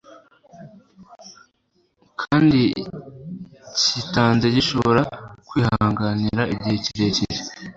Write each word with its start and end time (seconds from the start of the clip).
kandi 2.21 2.61
cyitanze 3.79 4.45
gishobora 4.55 5.01
kwihanganira 5.47 6.43
igihe 6.53 6.77
kirekire 6.85 7.37